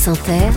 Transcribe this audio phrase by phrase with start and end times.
[0.00, 0.48] France Inter,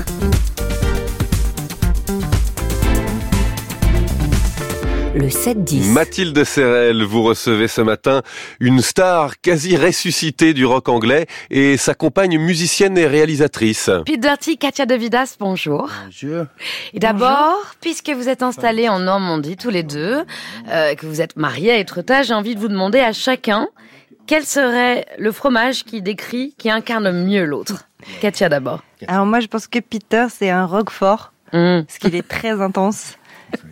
[5.16, 5.92] le 7-10.
[5.92, 8.22] Mathilde Serrel, vous recevez ce matin
[8.62, 13.90] une star quasi ressuscitée du rock anglais et sa compagne musicienne et réalisatrice.
[14.06, 15.90] Pete Dirty, Katia De Vidas, bonjour.
[16.06, 16.46] Bonjour.
[16.94, 20.24] Et d'abord, puisque vous êtes installés en Normandie tous les deux,
[20.70, 23.68] euh, que vous êtes mariés à Étretat, j'ai envie de vous demander à chacun
[24.28, 27.88] quel serait le fromage qui décrit, qui incarne mieux l'autre?
[28.22, 28.84] Katia d'abord.
[29.08, 31.84] Alors moi, je pense que Peter, c'est un roquefort, Mmh.
[31.86, 33.14] parce qu'il est très intense.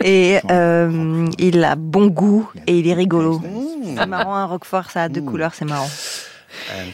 [0.04, 3.42] Et euh, il a bon goût et il est rigolo.
[3.98, 5.90] C'est marrant, un roquefort, ça a deux couleurs, c'est marrant.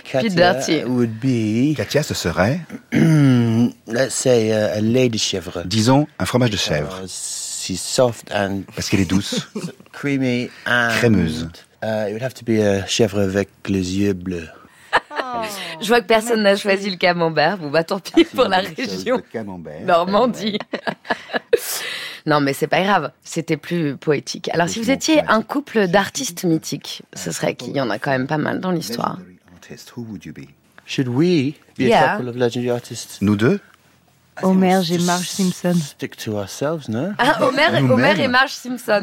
[0.06, 0.84] Katia Dirty.
[0.86, 2.62] would be, Katia, ce serait,
[2.94, 5.64] let's say, uh, a lady chèvre.
[5.66, 9.50] disons, un fromage de chèvre, Uh, she's soft and parce qu'elle est douce.
[9.92, 11.50] creamy and Crémeuse.
[11.84, 14.48] Uh, it would have to be a chèvre avec les yeux bleus.
[15.82, 17.58] Je vois que personne n'a choisi le camembert.
[17.58, 19.22] Bon, bah tant pis pour la région.
[19.86, 20.58] Normandie.
[22.26, 23.12] non, mais c'est pas grave.
[23.24, 24.50] C'était plus poétique.
[24.54, 28.12] Alors, si vous étiez un couple d'artistes mythiques, ce serait qu'il y en a quand
[28.12, 29.20] même pas mal dans l'histoire.
[30.86, 32.14] Should we be Yeah.
[32.14, 33.18] a couple of legendary artists?
[33.22, 33.60] Nous deux?
[34.44, 35.74] Homer, Just Marge Simpson.
[35.74, 37.14] Stick to ourselves, no?
[37.18, 39.02] Ah, Homer, et Marge Simpson.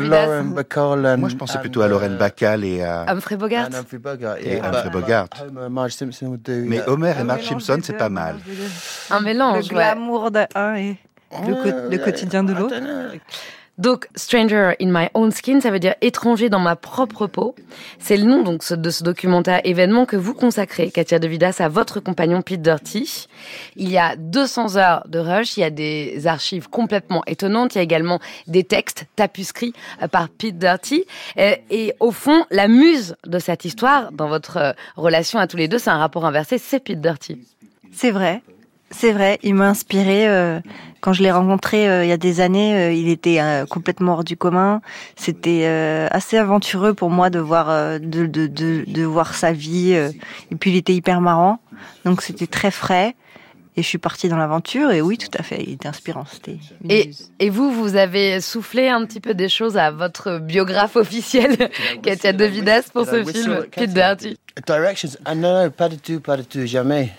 [0.00, 3.06] Lauren Bacall and Moi, je pensais plutôt à uh, Bacall et à...
[3.08, 3.68] Humphrey Bogart.
[3.70, 4.36] and Humphrey Bogart.
[4.38, 5.28] Et yeah, Humphrey but- Bogart.
[5.30, 6.64] but Homer and Marge Simpson would do.
[6.66, 6.88] Mais yeah.
[6.88, 8.36] Homer et Marge Simpson, c'est pas mal.
[9.10, 9.68] Un Le mélange, ouais.
[9.70, 10.96] glamour de un et
[11.46, 12.74] le, co- le quotidien de l'autre.
[13.80, 17.54] Donc, Stranger in My Own Skin, ça veut dire étranger dans ma propre peau.
[17.98, 21.68] C'est le nom donc de ce documentaire événement que vous consacrez, Katia De Vidas, à
[21.68, 23.26] votre compagnon Pete Dirty.
[23.76, 27.78] Il y a 200 heures de rush, il y a des archives complètement étonnantes, il
[27.78, 31.06] y a également des textes tapuscrits euh, par Pete Dirty.
[31.38, 35.56] Euh, Et au fond, la muse de cette histoire, dans votre euh, relation à tous
[35.56, 37.38] les deux, c'est un rapport inversé, c'est Pete Dirty.
[37.92, 38.42] C'est vrai.
[38.92, 40.60] C'est vrai, il m'a inspiré euh,
[41.00, 42.74] quand je l'ai rencontré euh, il y a des années.
[42.74, 44.80] euh, il était euh, complètement hors du commun.
[45.16, 49.52] C'était euh, assez aventureux pour moi de voir euh, de, de, de, de voir sa
[49.52, 49.92] vie.
[49.94, 50.10] euh,
[50.50, 51.60] et puis il était hyper marrant,
[52.04, 53.14] donc c'était très frais.
[53.76, 54.90] Et je suis partie dans l'aventure.
[54.90, 56.24] Et oui, tout à fait, il était inspirant.
[56.30, 56.58] C'était
[56.88, 61.56] Et, et vous, vous avez soufflé un petit peu des choses à votre biographe officiel,
[62.02, 64.16] Katia De Vidas, pour ce film, Katia.
[64.16, 64.36] Dirty.
[64.66, 65.16] Directions?
[65.24, 67.10] Uh, no, no, pas du tout, pas du tout, jamais.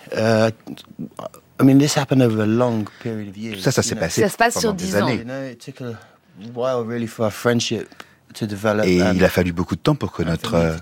[1.61, 3.55] I mean, this happened over a long period of years.
[3.57, 5.05] Tout ça, ça s'est passé Ça se passe sur des 10 ans.
[5.07, 5.15] années.
[5.17, 5.93] You know, it took a
[6.55, 7.87] while really for our friendship
[8.33, 8.85] to develop.
[8.85, 10.79] Et and- il a fallu beaucoup de temps pour que and for notre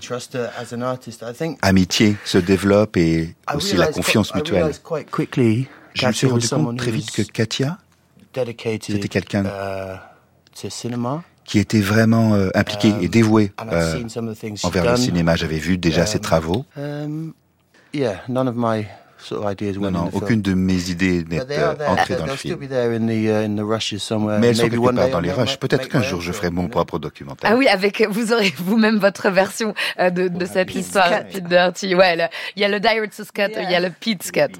[1.61, 4.71] amitié se développe et aussi la confiance mutuelle.
[5.95, 7.77] Je me suis rendu compte très vite que Katia,
[8.33, 9.97] dedicated, c'était quelqu'un uh,
[10.61, 11.23] to cinema.
[11.45, 14.03] qui était vraiment euh, impliqué et dévoué And I've euh,
[14.63, 15.35] envers le cinéma.
[15.35, 16.65] J'avais vu déjà ses Um, travaux.
[19.31, 20.23] Non, went non, in the film.
[20.23, 22.55] aucune de mes idées n'est euh, entrée dans le film.
[22.57, 24.39] be there in the uh, in the rushes somewhere.
[24.39, 25.57] Mais elles sont quelque part dans les rushs.
[25.57, 27.51] Peut-être qu'un jour own je ferai mon propre documentaire.
[27.53, 31.95] Ah oui, avec vous aurez vous-même votre version euh, de, de cette histoire, Pete Dirty.
[31.95, 32.23] Ouais, le-
[32.55, 34.53] il y a le Director's Cut, il y a le Pete's Cut.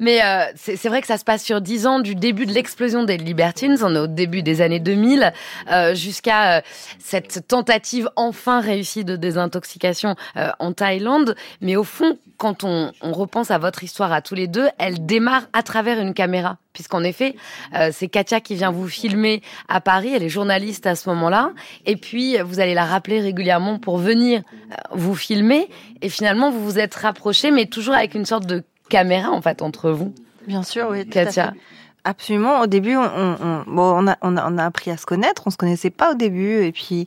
[0.00, 3.04] Mais euh, c'est vrai que ça se passe sur 10 ans du début de l'explosion
[3.04, 5.32] des Libertines, on est au début des années 2000,
[5.70, 6.60] euh, jusqu'à euh,
[6.98, 11.34] cette tentative enfin réussie de désintoxication euh, en Thaïlande.
[11.60, 15.04] Mais au fond, quand on, on repense à votre histoire à tous les deux, elle
[15.04, 16.56] démarre à travers une caméra.
[16.72, 17.34] Puisqu'en effet,
[17.74, 21.50] euh, c'est Katia qui vient vous filmer à Paris, elle est journaliste à ce moment-là,
[21.84, 25.68] et puis vous allez la rappeler régulièrement pour venir euh, vous filmer,
[26.00, 29.60] et finalement vous vous êtes rapprochés, mais toujours avec une sorte de caméra en fait
[29.60, 30.14] entre vous.
[30.46, 31.04] Bien sûr, oui.
[31.04, 31.52] tout à Katia.
[31.52, 31.58] fait.
[32.04, 32.60] Absolument.
[32.60, 35.04] Au début, on, on, on- bon, on, a, on, a, on a appris à se
[35.06, 35.42] connaître.
[35.46, 36.62] On se connaissait pas au début.
[36.62, 37.06] Et puis,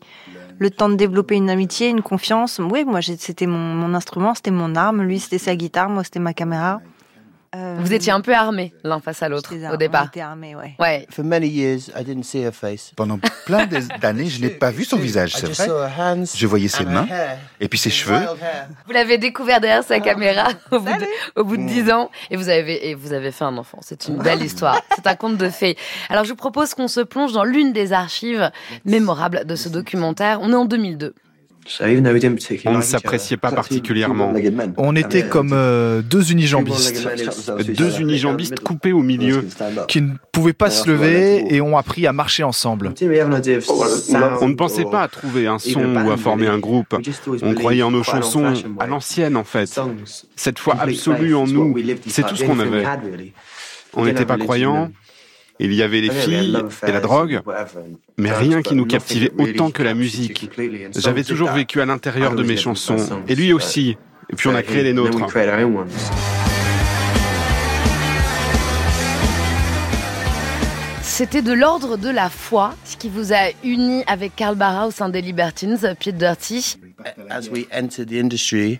[0.59, 2.59] le temps de développer une amitié, une confiance.
[2.59, 5.01] Oui, moi, c'était mon, mon instrument, c'était mon arme.
[5.03, 5.89] Lui, c'était sa guitare.
[5.89, 6.81] Moi, c'était ma caméra.
[7.53, 10.03] Euh, Vous étiez un peu armés l'un face à l'autre au ar- départ.
[10.05, 10.73] On était armés, ouais.
[10.79, 11.05] Ouais.
[11.09, 12.91] For many years, I didn't see her face.
[12.95, 13.67] Pendant plein
[13.99, 15.65] d'années, je n'ai pas vu son visage, I c'est vrai.
[15.67, 17.07] saw her hands Je voyais ses mains
[17.59, 18.19] et puis ses cheveux.
[18.85, 21.05] Vous l'avez découvert derrière sa caméra au bout de,
[21.41, 23.79] au bout de 10 ans et vous avez et vous avez fait un enfant.
[23.81, 24.79] C'est une belle histoire.
[24.95, 25.75] C'est un conte de fées.
[26.09, 28.49] Alors je vous propose qu'on se plonge dans l'une des archives
[28.85, 30.39] mémorables de ce documentaire.
[30.41, 31.13] On est en 2002.
[32.65, 34.33] On ne s'appréciait pas particulièrement.
[34.77, 37.07] On était comme euh, deux unijambistes
[37.75, 39.45] Deux unijambistes coupés au milieu.
[39.87, 42.93] qui ne pouvaient pas se lever et ont appris à marcher ensemble.
[43.01, 46.95] On ne pensait pas à trouver un son ou à former un groupe.
[47.41, 49.79] On croyait en nos chansons à l'ancienne en fait.
[50.35, 51.75] Cette foi absolue en nous,
[52.07, 52.83] c'est tout ce qu'on avait.
[53.93, 54.91] On n'était pas croyants.
[55.59, 56.57] Il y avait les filles
[56.87, 57.41] et la drogue,
[58.17, 60.49] mais rien qui nous captivait autant que la musique.
[60.95, 63.97] J'avais toujours vécu à l'intérieur de mes chansons, et lui aussi,
[64.29, 65.19] et puis on a créé les nôtres.
[71.03, 74.91] C'était de l'ordre de la foi, ce qui vous a uni avec Karl Barra au
[74.91, 76.79] sein des Libertines, Pied Dirty.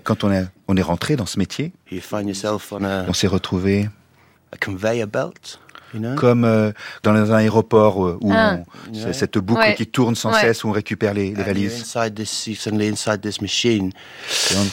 [0.04, 3.90] Quand on est, on est rentré dans ce métier, on s'est retrouvé
[6.18, 6.72] comme euh,
[7.04, 8.60] dans un aéroport euh, où Ah.
[8.94, 9.76] on- cette boucle Ouais.
[9.76, 10.42] qui tourne sans Ouais.
[10.42, 11.84] cesse où on récupère les, les valises.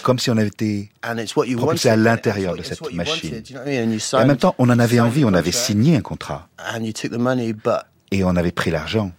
[0.02, 0.90] Comme si on avait été
[1.56, 3.42] propulsé à l'intérieur de cette machine.
[3.66, 3.80] Et
[4.14, 6.48] en même temps, on en avait envie, on avait signé un contrat
[8.10, 9.12] et on avait pris l'argent.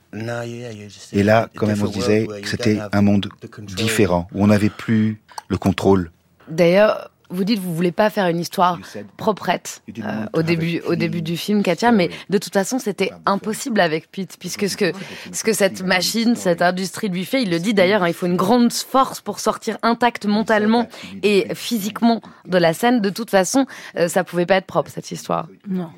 [1.13, 3.29] Et là, quand même, on se disait que c'était un monde
[3.75, 6.11] différent, où on n'avait plus le contrôle.
[6.47, 8.79] D'ailleurs, vous dites que vous voulez pas faire une histoire
[9.17, 13.79] proprette euh, au début au début du film, Katia, mais de toute façon, c'était impossible
[13.79, 14.91] avec Pete, puisque ce que
[15.31, 18.25] ce que cette machine, cette industrie lui fait, il le dit d'ailleurs, hein, il faut
[18.25, 20.87] une grande force pour sortir intact mentalement
[21.23, 23.01] et physiquement de la scène.
[23.01, 23.65] De toute façon,
[23.97, 25.47] euh, ça pouvait pas être propre cette histoire.
[25.67, 25.89] Non.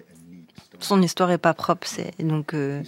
[0.80, 2.54] Son histoire est pas propre, c'est donc.
[2.54, 2.82] euh,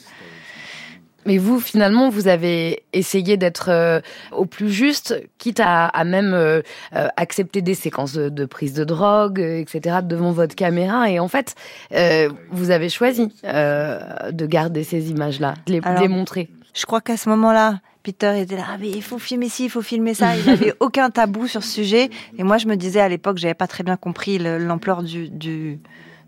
[1.26, 6.34] Mais vous, finalement, vous avez essayé d'être euh, au plus juste, quitte à, à même
[6.34, 6.62] euh,
[6.96, 11.10] euh, accepter des séquences de, de prise de drogue, etc., devant votre caméra.
[11.10, 11.56] Et en fait,
[11.94, 16.50] euh, vous avez choisi euh, de garder ces images-là, de les, Alors, les montrer.
[16.74, 19.70] Je crois qu'à ce moment-là, Peter était là, ah, mais il faut filmer ci, il
[19.70, 20.36] faut filmer ça.
[20.36, 22.10] Il n'avait aucun tabou sur ce sujet.
[22.38, 25.30] Et moi, je me disais à l'époque, j'avais pas très bien compris le- l'ampleur du,
[25.30, 25.80] du,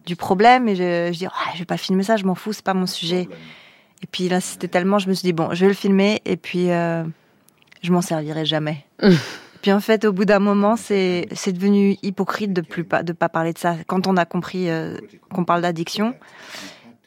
[0.06, 0.70] du problème.
[0.70, 2.74] Et je, je dis, Ah, je vais pas filmer ça, je m'en fous, c'est pas
[2.74, 3.28] mon sujet.
[4.06, 6.22] Et puis là, c'était tellement, je me suis dit, bon, je vais le filmer.
[6.26, 7.04] Et puis, euh,
[7.82, 8.86] je m'en servirai jamais.
[9.64, 13.14] Puis en fait, au bout d'un moment, c'est c'est devenu hypocrite de plus pas de
[13.14, 13.78] pas parler de ça.
[13.88, 14.96] Quand on a compris euh,
[15.34, 16.14] qu'on parle d'addiction,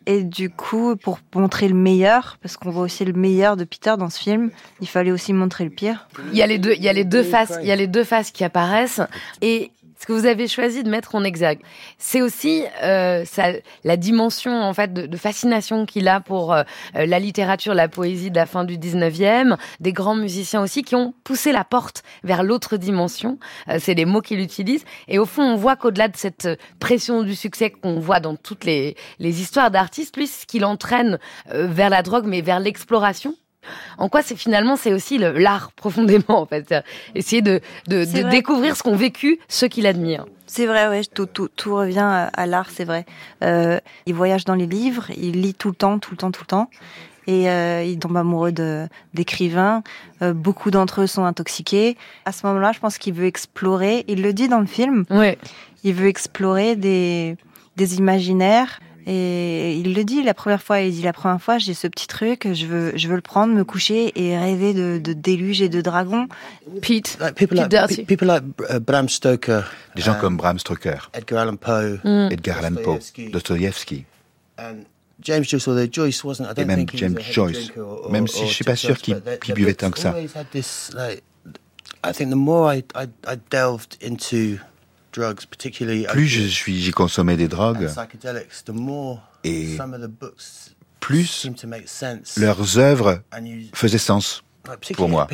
[0.07, 3.95] et du coup, pour montrer le meilleur, parce qu'on voit aussi le meilleur de Peter
[3.97, 4.51] dans ce film,
[4.81, 6.09] il fallait aussi montrer le pire.
[6.33, 7.87] Il y a les deux, il y a les deux faces, il y a les
[7.87, 9.03] deux faces qui apparaissent.
[9.41, 11.61] Et ce que vous avez choisi de mettre en exergue,
[11.99, 13.53] c'est aussi euh, ça,
[13.85, 16.63] la dimension en fait de, de fascination qu'il a pour euh,
[16.95, 21.15] la littérature, la poésie de la fin du 19e, des grands musiciens aussi qui ont
[21.25, 23.39] poussé la porte vers l'autre dimension.
[23.69, 24.85] Euh, c'est les mots qu'il utilise.
[25.09, 28.37] Et au fond, on voit qu'au-delà de cette euh, pression du succès qu'on voit dans
[28.37, 31.19] toutes les, les histoires d'artistes, lui, ce qui l'entraîne
[31.53, 33.35] euh, vers la drogue, mais vers l'exploration.
[33.99, 36.75] En quoi c'est finalement c'est aussi l'art profondément en fait,
[37.15, 40.27] essayer de, de, découvrir ce qu'ont vécu ceux qu'il admire.
[40.47, 43.05] C'est vrai, ouais, tout, tout, tout revient à, l'art, c'est vrai.
[43.45, 46.43] Euh, il voyage dans les livres, il lit tout le temps, tout le temps, tout
[46.43, 46.71] le temps.
[47.27, 48.53] Et euh, il tombe amoureux
[49.13, 49.83] d'écrivains.
[50.23, 51.99] Euh, beaucoup d'entre eux sont intoxiqués.
[52.25, 54.07] À ce moment-là, je pense qu'il veut explorer.
[54.09, 55.05] Il le dit dans le film.
[55.11, 55.37] Ouais.
[55.85, 57.37] Il veut explorer des
[57.77, 58.81] des imaginaires.
[59.11, 60.81] Et il le dit la première fois.
[60.81, 62.47] Il dit la première fois, j'ai ce petit truc.
[62.53, 65.81] Je veux je veux le prendre, me coucher et rêver de, de déluge et de
[65.81, 66.29] dragons.
[66.83, 69.63] Pete, Like people Pete like people uh, Bram Stoker,
[69.97, 72.29] Des gens um, comme Bram Stoker, Edgar Allan Poe, Mm.
[72.33, 73.31] Edgar Allan Poe, Dostoevsky.
[73.31, 74.05] Dostoïevski,
[74.59, 74.85] and
[75.23, 75.67] James Joyce.
[75.69, 77.71] Although Joyce wasn't, I Et même think he James was a heavy Joyce.
[77.79, 79.17] or- Même si je suis pas sûr qu'il-
[79.55, 80.11] buvait tant que ça.
[80.11, 81.23] always had this, like,
[82.05, 84.61] I think the more I, I, I delved into drugs, particularly
[86.09, 90.75] plus je suis, j'y consommais des drogues, psychedelics, the more Et some of the books
[91.01, 92.37] plus seem to make sense.
[92.37, 93.23] leurs œuvres
[93.73, 94.43] faisaient sens.
[94.95, 95.27] Pour moi.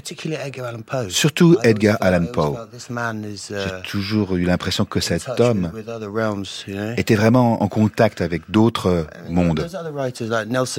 [1.08, 2.56] Surtout Edgar Allan Poe.
[3.50, 5.70] uh, J'ai toujours eu l'impression que cet homme
[6.96, 9.66] était vraiment en contact avec d'autres mondes.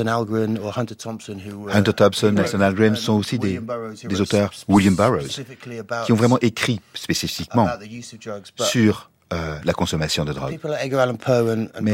[0.08, 3.60] Algren or Hunter Thompson uh, Nelson Algren um, sont aussi des,
[4.22, 5.42] auteurs, William Burroughs,
[6.06, 7.68] qui ont vraiment écrit spécifiquement
[8.60, 10.60] sur euh, la consommation de drogue.
[11.82, 11.94] Mais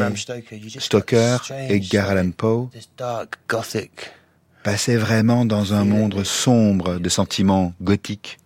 [0.79, 1.37] Stoker,
[1.69, 2.69] Edgar Allan Poe
[4.63, 8.37] passaient vraiment dans un monde sombre de sentiments gothiques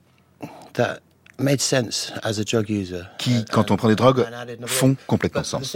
[0.74, 1.00] that
[1.38, 3.02] made sense as a drug user.
[3.18, 4.26] qui, And- quand on and- prend des drogues,
[4.68, 5.76] font complètement sens.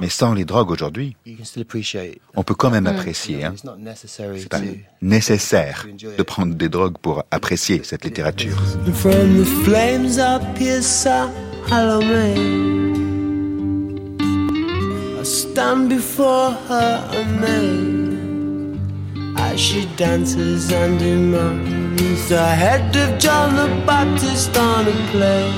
[0.00, 2.18] Mais sans les drogues aujourd'hui, you can still appreciate.
[2.34, 2.86] on peut quand même Mm.
[2.88, 3.44] apprécier.
[3.44, 3.54] Hein.
[3.58, 4.64] C'est pas to.
[5.02, 5.86] nécessaire
[6.16, 8.56] de prendre des drogues pour apprécier cette littérature.
[8.94, 12.06] From the flames up here, Salome.
[15.20, 17.95] I stand before her amazed
[19.56, 25.54] she dances and demands the head of John the Baptist on a plate.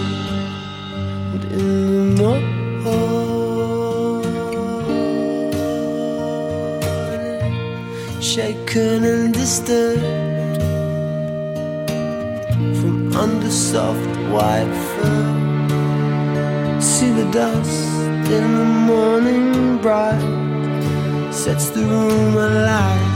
[1.50, 2.30] In the
[2.84, 3.02] morning,
[8.22, 10.62] shaken and disturbed
[12.80, 15.34] from under soft white fur.
[16.80, 17.88] See the dust
[18.30, 20.22] in the morning bright
[21.32, 23.07] sets the room alight.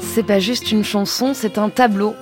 [0.00, 2.16] C'est pas juste une chanson, c'est un tableau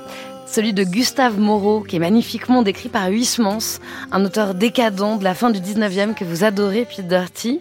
[0.51, 5.35] celui de Gustave Moreau, qui est magnifiquement décrit par Huysmans, un auteur décadent de la
[5.35, 7.61] fin du 19e que vous adorez, Pete Dirty.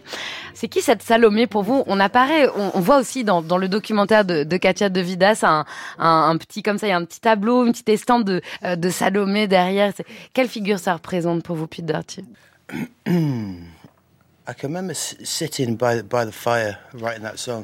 [0.53, 1.83] C'est qui cette Salomé pour vous?
[1.85, 5.65] On apparaît, on, voit aussi dans, le documentaire de, Katia de Vidas un,
[5.99, 8.75] un, petit comme ça, il y a un petit tableau, une petite estampe de, euh,
[8.75, 9.93] de Salomé derrière.
[10.33, 12.23] Quelle figure ça représente pour vous, Pete Dirty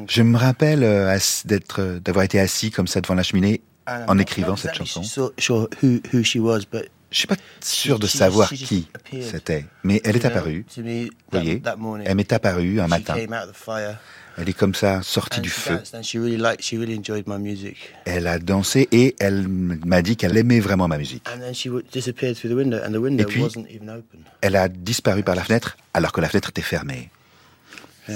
[0.09, 4.55] Je me rappelle euh, d'être, d'avoir été assis comme ça devant la cheminée en écrivant
[4.55, 5.01] cette chanson.
[7.13, 8.87] Je suis pas sûr de savoir qui
[9.21, 10.65] c'était, mais elle est apparue.
[10.75, 11.61] Vous voyez,
[12.05, 13.15] elle m'est apparue un matin.
[14.35, 15.79] Elle est comme ça, sortie du feu.
[18.05, 21.27] Elle a dansé et elle m'a dit qu'elle aimait vraiment ma musique.
[21.29, 23.43] Et puis,
[24.41, 27.11] elle a disparu par la fenêtre alors que la fenêtre était fermée.
[28.09, 28.13] Et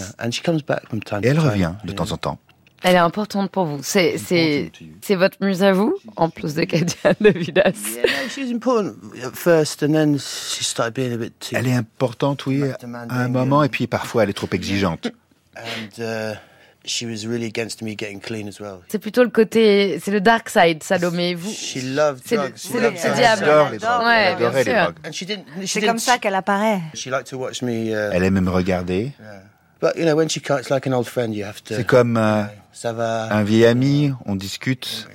[1.28, 2.40] elle revient de temps en temps.
[2.84, 3.80] Elle est importante pour vous.
[3.82, 7.72] C'est c'est c'est votre muse à vous, en plus de Katia de Vidas.
[11.54, 12.64] Elle est importante, oui,
[13.10, 15.08] à un moment, et puis parfois elle est trop exigeante.
[15.98, 16.36] Uh,
[16.88, 17.06] c'est
[19.00, 21.34] plutôt le côté, c'est le dark side, Salomé.
[21.34, 22.38] Vous, c'est le, petit
[23.16, 23.46] diable.
[24.06, 24.94] Ouais, bien sûr.
[25.66, 26.82] C'est comme ça qu'elle apparaît.
[26.94, 27.10] Uh,
[28.14, 29.12] elle aime me regarder.
[31.66, 32.44] C'est comme euh,
[32.84, 35.08] un vieil ami, on discute.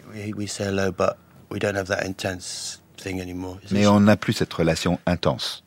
[3.70, 5.64] Mais on n'a plus cette relation intense.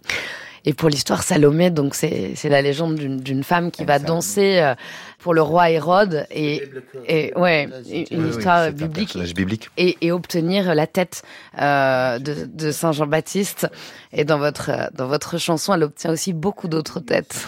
[0.68, 4.74] Et pour l'histoire Salomé, donc c'est la légende d'une femme qui va danser euh,
[5.20, 6.64] pour le roi Hérode et,
[7.08, 7.70] et ouais
[8.12, 9.70] une histoire biblique, biblique.
[9.78, 11.22] Et, et, obtenir la tête
[11.62, 13.68] euh, de, de Saint Jean-Baptiste.
[14.12, 17.48] Et dans votre dans votre chanson, elle obtient aussi beaucoup d'autres têtes.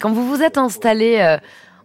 [0.00, 1.38] Quand vous vous êtes installés euh,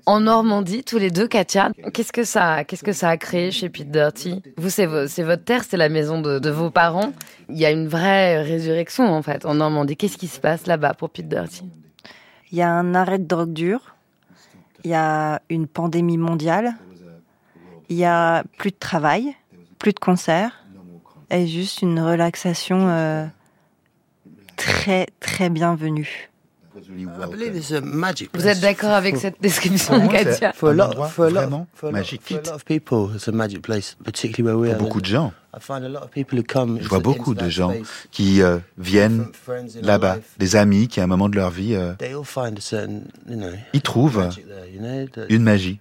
[0.07, 3.69] en Normandie, tous les deux, Katia, qu'est-ce que ça, qu'est-ce que ça a créé chez
[3.69, 7.11] Pete Dirty Vous, c'est, votre terre, c'est la maison de, vos parents.
[7.49, 9.97] Il y a une vraie résurrection en fait en Normandie.
[9.97, 11.69] Qu'est-ce qui se passe là-bas pour Pete Dirty
[12.51, 13.95] Il y a un arrêt de drogue dure.
[14.85, 16.75] Il y a une pandémie mondiale.
[17.89, 19.35] Il y a plus de travail,
[19.77, 20.63] plus de concerts,
[21.29, 23.25] et juste une relaxation euh,
[24.55, 26.29] très très bienvenue.
[28.33, 32.33] Vous êtes d'accord avec cette description, Katia For vraiment magique.
[32.85, 33.11] Pour
[34.77, 35.33] beaucoup de gens.
[35.59, 37.73] Je vois beaucoup de gens
[38.11, 39.27] qui euh, viennent
[39.81, 41.93] là-bas, des amis qui, à un moment de leur vie, euh,
[43.73, 44.29] ils trouvent
[45.29, 45.79] une magie.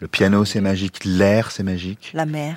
[0.00, 1.04] Le piano, c'est magique.
[1.04, 2.10] L'air, c'est magique.
[2.14, 2.56] La mer.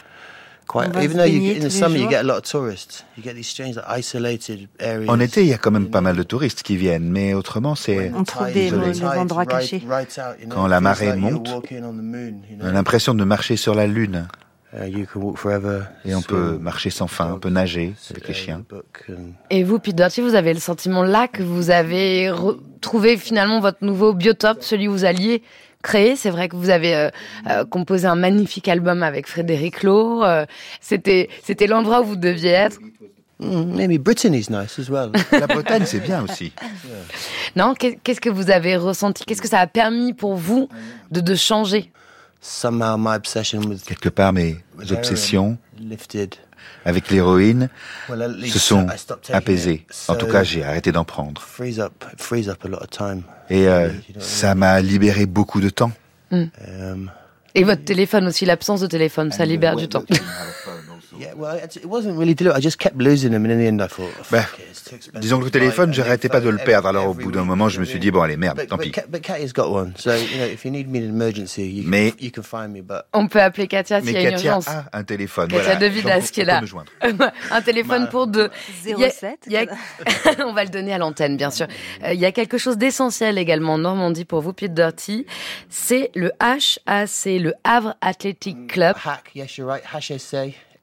[5.08, 7.76] En été, il y a quand même pas mal de touristes qui viennent, mais autrement,
[7.76, 9.84] c'est on trouve des, endroits cachés.
[10.50, 11.50] Quand la marée monte,
[12.62, 14.28] on a l'impression de marcher sur la lune.
[14.78, 15.06] Uh,
[16.04, 18.64] Et on peut marcher sans fin, on peut nager avec les chiens.
[19.50, 24.14] Et vous, Peter, vous avez le sentiment là que vous avez retrouvé finalement votre nouveau
[24.14, 25.44] biotope, celui où vous alliez
[25.86, 26.16] créé.
[26.16, 27.10] C'est vrai que vous avez euh,
[27.50, 30.24] euh, composé un magnifique album avec Frédéric Lowe.
[30.24, 30.46] Euh,
[30.82, 32.80] c'était c'était l'endroit où vous deviez être.
[33.40, 35.12] Mm, Britain is nice as well.
[35.32, 36.52] La Bretagne, c'est bien aussi.
[37.56, 39.24] Non, qu'est-ce que vous avez ressenti?
[39.24, 40.68] Qu'est-ce que ça a permis pour vous
[41.12, 41.90] de, de changer?
[43.88, 44.58] Quelque part, mes
[44.92, 45.58] obsessions
[46.86, 47.70] avec l'héroïne
[48.08, 48.88] se sont
[49.32, 49.86] apaisées.
[50.08, 51.42] En tout cas, j'ai arrêté d'en prendre.
[53.50, 55.92] Et euh, ça m'a libéré beaucoup de temps.
[56.32, 56.46] Hmm.
[56.68, 57.12] Um,
[57.54, 60.04] Et votre téléphone aussi, l'absence de téléphone, ça libère du temps.
[65.16, 66.88] Disons que le téléphone, j'arrêtais pas de le perdre.
[66.88, 68.92] Alors au bout d'un moment, je me suis dit bon allez merde, tant pis.
[71.86, 72.14] Mais
[73.14, 74.68] on peut appeler Katia s'il y a une urgence.
[74.68, 75.50] A un téléphone.
[75.50, 76.62] Katia de Vidas qui est là.
[77.52, 78.50] un téléphone pour deux.
[78.84, 79.50] 07.
[80.40, 81.68] on va le donner à l'antenne, bien sûr.
[82.04, 85.26] Euh, il y a quelque chose d'essentiel également en Normandie pour vous, Pete Dirty.
[85.70, 86.80] C'est le HAC,
[87.26, 88.96] le Havre Athletic Club.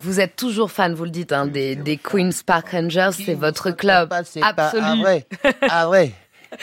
[0.02, 3.70] Vous êtes toujours fan, vous le dites, hein, des, des Queen's Park Rangers, c'est votre
[3.70, 4.44] club absolu.
[5.68, 6.12] Ah vrai.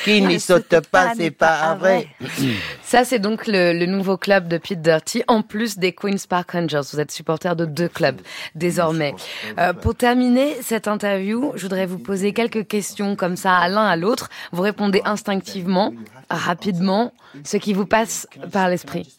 [0.04, 2.08] Qui n'y saute pas, c'est pas vrai.
[2.84, 6.52] Ça, c'est donc le, le, nouveau club de Pete Dirty, en plus des Queen's Park
[6.52, 6.82] Rangers.
[6.92, 8.22] Vous êtes supporter de deux clubs
[8.56, 9.16] désormais.
[9.58, 13.86] Euh, pour terminer cette interview, je voudrais vous poser quelques questions comme ça à l'un
[13.86, 14.30] à l'autre.
[14.52, 15.94] Vous répondez instinctivement,
[16.30, 19.16] rapidement, ce qui vous passe par l'esprit.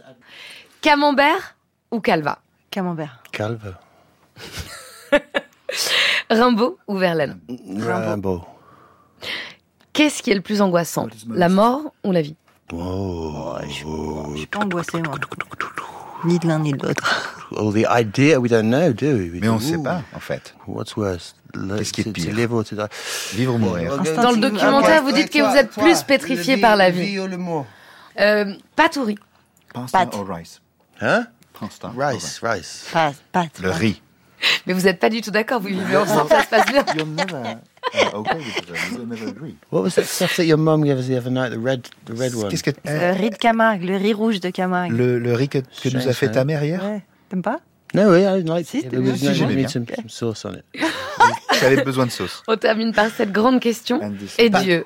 [0.82, 1.56] Camembert
[1.90, 2.38] ou Calva?
[2.70, 3.22] Camembert.
[3.32, 3.80] Calva.
[6.30, 7.38] Rimbaud ou Verlaine
[7.78, 8.42] Rimbaud.
[9.92, 12.36] Qu'est-ce qui est le plus angoissant La mort ou la vie?
[12.72, 15.14] Oh, je, suis pas angoissée, moi.
[16.24, 17.46] Ni de l'un ni de l'autre.
[17.52, 19.30] Oh, the idea, we don't know, do we?
[19.40, 20.54] Mais on ne sait pas, en fait.
[20.66, 21.34] What's worse?
[21.52, 25.70] Qu'est-ce qui est pire Vivre ou mourir Dans le documentaire, vous dites que vous êtes
[25.70, 27.18] plus pétrifié par la vie.
[28.18, 29.18] Euh, pâte ou riz
[29.92, 30.14] Pâte.
[30.28, 30.60] rice?
[31.00, 31.26] Hein?
[31.96, 32.86] Rice, rice.
[33.32, 33.60] Pâte.
[33.62, 34.02] Le riz.
[34.66, 36.84] Mais vous n'êtes pas du tout d'accord, vous vivez ensemble, ça se passe bien.
[37.92, 38.30] Uh, okay
[39.70, 42.16] What was that stuff that your mum gave us the other night, the red, the
[42.16, 42.50] red one?
[42.50, 44.92] Que, euh, le riz de Camargue, le riz rouge de Camargue.
[44.92, 46.82] Le, le riz que, que nous a fait ta mère hier?
[46.82, 47.02] Ouais.
[47.28, 47.60] T'aimes pas?
[47.94, 49.16] No, oui, I like si, it.
[49.16, 49.68] Si, j'aimais bien.
[49.68, 50.64] Some, some sauce on it.
[51.60, 52.42] J'avais besoin de sauce.
[52.46, 54.00] On termine par cette grande question.
[54.38, 54.84] Et Dieu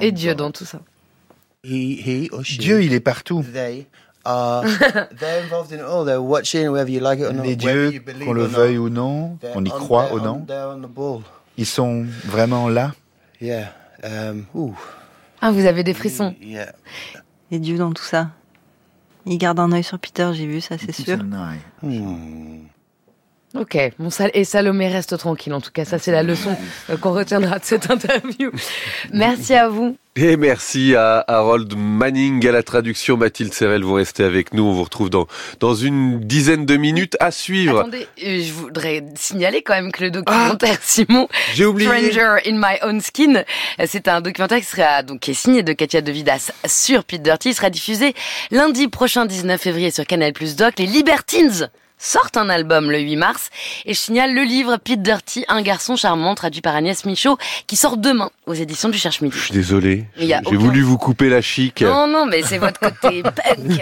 [0.00, 0.80] Et Dieu dans tout ça
[1.62, 3.44] he, he or she, Dieu, il est partout.
[3.52, 3.86] They
[4.24, 4.64] are,
[5.18, 6.04] they're involved in it all.
[6.04, 7.44] They're watching, whether you like it or not.
[7.44, 7.92] Les dieux,
[8.24, 10.44] qu'on le veuille ou non, on y croit ou non.
[10.46, 11.22] They're on the ball.
[11.56, 12.92] Ils sont vraiment là.
[13.40, 13.72] Yeah.
[14.02, 14.74] Um, ooh.
[15.40, 16.34] Ah, vous avez des frissons.
[16.40, 16.72] Yeah.
[17.50, 18.30] Et Dieu dans tout ça.
[19.26, 21.18] Il garde un œil sur Peter, j'ai vu ça, c'est sûr.
[23.56, 25.52] Ok, bon, et Salomé reste tranquille.
[25.52, 26.56] En tout cas, ça c'est la leçon
[26.88, 28.52] euh, qu'on retiendra de cette interview.
[29.12, 29.96] Merci à vous.
[30.14, 33.16] Et merci à Harold Manning à la traduction.
[33.16, 34.62] Mathilde Serrel, vous restez avec nous.
[34.62, 35.26] On vous retrouve dans,
[35.58, 37.80] dans une dizaine de minutes à suivre.
[37.80, 41.26] Attendez, euh, je voudrais signaler quand même que le documentaire ah, Simon.
[41.52, 43.44] Stranger in My Own Skin,
[43.84, 47.22] c'est un documentaire qui sera donc qui est signé de Katia De Vidas sur Pete
[47.22, 47.48] Dirty.
[47.48, 48.14] Il sera diffusé
[48.52, 50.74] lundi prochain, 19 février sur Canal Plus Doc.
[50.78, 51.68] Les Libertines
[52.00, 53.50] sortent un album le 8 mars
[53.84, 57.76] et je signale le livre Pete Dirty, un garçon charmant traduit par Agnès Michaud qui
[57.76, 59.36] sort demain aux éditions du Cherche Midi.
[59.36, 60.04] Je suis désolé.
[60.16, 61.82] J'ai voulu vous couper la chic.
[61.82, 63.80] Non, non, mais c'est votre côté punk.